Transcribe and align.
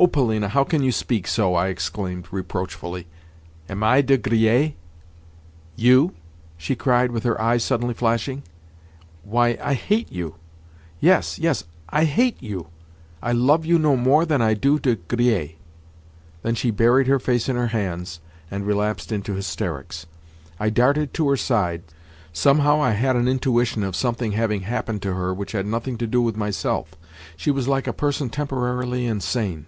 "Oh 0.00 0.06
Polina, 0.06 0.46
how 0.46 0.62
can 0.62 0.84
you 0.84 0.92
speak 0.92 1.26
so?" 1.26 1.56
I 1.56 1.66
exclaimed 1.66 2.28
reproachfully. 2.30 3.08
"Am 3.68 3.82
I 3.82 4.00
De 4.00 4.16
Griers?" 4.16 4.74
"You?" 5.74 6.14
she 6.56 6.76
cried 6.76 7.10
with 7.10 7.24
her 7.24 7.40
eyes 7.42 7.64
suddenly 7.64 7.94
flashing. 7.94 8.44
"Why, 9.24 9.58
I 9.60 9.74
hate 9.74 10.12
you! 10.12 10.36
Yes, 11.00 11.40
yes, 11.40 11.64
I 11.88 12.04
hate 12.04 12.40
you! 12.40 12.68
I 13.20 13.32
love 13.32 13.66
you 13.66 13.76
no 13.76 13.96
more 13.96 14.24
than 14.24 14.40
I 14.40 14.54
do 14.54 14.78
De 14.78 14.94
Griers." 14.94 15.56
Then 16.44 16.54
she 16.54 16.70
buried 16.70 17.08
her 17.08 17.18
face 17.18 17.48
in 17.48 17.56
her 17.56 17.66
hands, 17.74 18.20
and 18.52 18.64
relapsed 18.68 19.10
into 19.10 19.34
hysterics. 19.34 20.06
I 20.60 20.70
darted 20.70 21.12
to 21.14 21.28
her 21.28 21.36
side. 21.36 21.82
Somehow 22.32 22.80
I 22.80 22.92
had 22.92 23.16
an 23.16 23.26
intuition 23.26 23.82
of 23.82 23.96
something 23.96 24.30
having 24.30 24.60
happened 24.60 25.02
to 25.02 25.14
her 25.14 25.34
which 25.34 25.50
had 25.58 25.66
nothing 25.66 25.98
to 25.98 26.06
do 26.06 26.22
with 26.22 26.36
myself. 26.36 26.94
She 27.36 27.50
was 27.50 27.66
like 27.66 27.88
a 27.88 27.92
person 27.92 28.30
temporarily 28.30 29.04
insane. 29.04 29.66